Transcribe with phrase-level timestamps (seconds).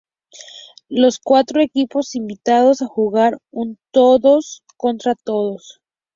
[0.89, 5.79] Los cuatro equipos invitados jugarán un todos contra todos.